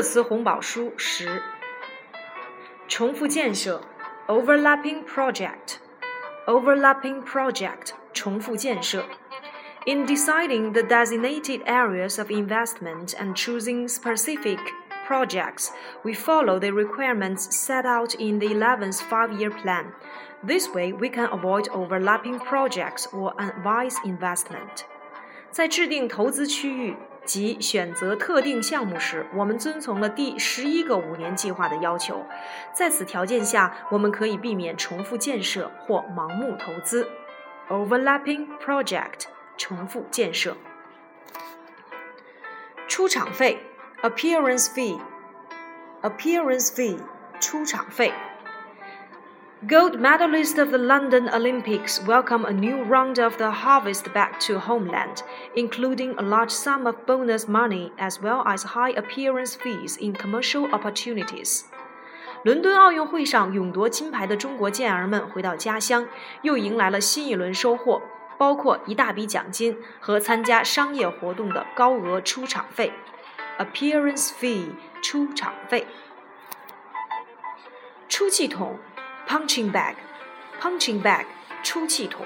[0.00, 1.42] 词红宝书十：
[2.86, 3.80] 重复建设
[4.28, 9.04] （overlapping project），overlapping project 重复建设。
[9.86, 14.60] In deciding the designated areas of investment and choosing specific
[15.08, 15.70] projects,
[16.02, 19.92] we follow the requirements set out in the 11th five-year plan.
[20.46, 24.84] This way, we can avoid overlapping projects or unwise investment.
[25.50, 32.26] 在制定投资区域及选择特定项目时，我们遵从了第十一个五年计划的要求。
[32.72, 37.08] 在此条件下，我们可以避免重复建设或盲目投资。
[37.68, 39.24] Overlapping project
[39.56, 40.56] 重复建设。
[42.86, 43.58] 出场费
[44.02, 44.98] appearance fee
[46.02, 46.98] appearance fee
[47.40, 48.12] 出场费。
[49.66, 55.22] Gold medalists of the London Olympics welcome a new round of the harvest back to homeland,
[55.54, 60.68] including a large sum of bonus money as well as high appearance fees in commercial
[60.70, 61.62] opportunities.
[62.42, 66.06] 伦敦奥运会上勇夺金牌的中国健儿们回到家乡，
[66.42, 68.02] 又迎来了新一轮收获，
[68.36, 72.92] 包括一大笔奖金和参加商业活动的高额出场费
[73.59, 74.71] appearance fee
[75.03, 75.85] 出场费。
[78.07, 78.79] 出气筒
[79.27, 79.95] punching bag
[80.59, 81.25] punching bag
[81.63, 82.25] 出气筒。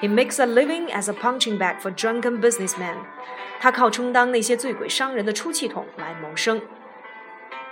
[0.00, 2.96] He makes a living as a punching bag for drunken businessmen。
[3.60, 6.60] 他靠充当那些醉鬼商人的出气筒来谋生。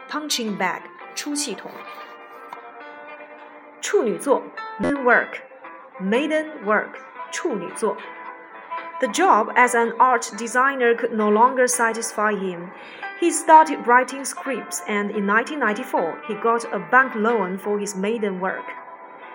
[0.09, 0.83] Punching bag,
[1.15, 1.71] 出气筒。
[3.81, 4.43] 处女作
[4.81, 6.27] ，maiden 出气
[6.65, 7.03] 筒。
[7.31, 8.22] 处女作 moon work maiden work
[9.02, 12.72] The job as an art designer could no longer satisfy him.
[13.20, 18.40] He started writing scripts, and in 1994, he got a bank loan for his maiden
[18.40, 18.64] work.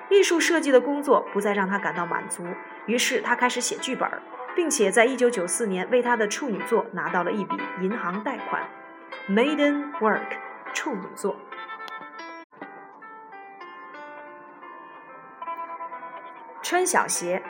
[0.08, 2.44] 艺术设计的工作不再让他感到满足，
[2.86, 4.08] 于是他开始写剧本，
[4.54, 8.62] 并且在1994年为他的处女作拿到了一笔银行贷款。
[9.28, 10.20] Maiden work，
[10.74, 11.36] 处女座。
[16.62, 17.42] 穿小鞋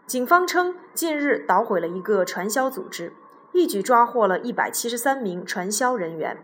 [0.05, 3.13] 警方称，近日捣毁了一个传销组织，
[3.53, 6.43] 一举抓获了一百七十三名传销人员。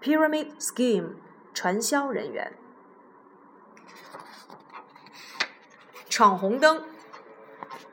[0.00, 1.14] Pyramid scheme，
[1.52, 2.52] 传销人员。
[6.08, 6.84] 闯红灯。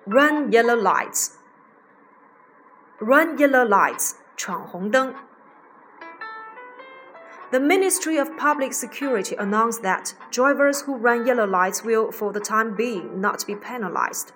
[0.05, 1.37] Run yellow lights.
[2.99, 4.15] Run yellow lights.
[4.35, 5.13] 闯红灯。
[7.51, 12.75] The Ministry of Public Security announced that drivers who run yellow lights will, for the time
[12.75, 14.27] being, not be penalized.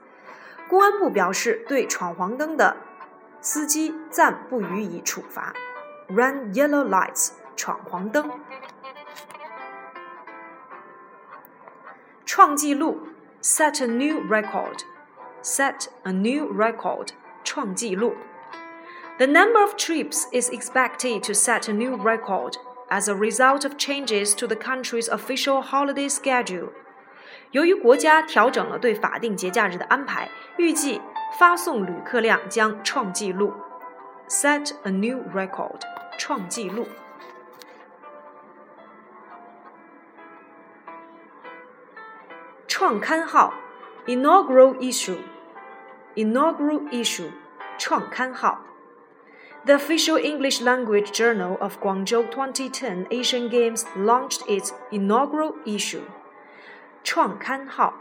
[0.68, 2.76] 公安部表示，对闯黄灯的
[3.40, 5.54] 司机暂不予以处罚。
[6.10, 8.32] Run yellow lights，闯黄灯。
[12.26, 13.08] 创纪录，
[13.42, 14.80] set a new record。
[15.42, 17.10] set a new record,
[17.44, 18.16] 创纪录.
[19.18, 22.56] The number of trips is expected to set a new record
[22.90, 26.70] as a result of changes to the country's official holiday schedule.
[27.52, 31.00] 由于国家调整了对法定节假日的安排，预计
[31.38, 33.54] 发送旅客量将创纪录。
[34.28, 35.82] Set a new record，
[36.18, 36.88] 创纪录。
[42.68, 43.54] 创刊号
[44.08, 45.20] inaugural issue
[46.16, 47.32] inaugural issue
[47.78, 48.60] 创刊号
[49.66, 56.04] The official English language journal of Guangzhou 2010 Asian Games launched its inaugural issue.
[57.06, 57.94] 创刊号。